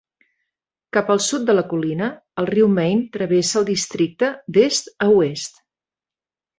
[0.97, 2.09] Cap al sud de la colina,
[2.45, 5.67] el riu Main travessa el districte d'est a oest.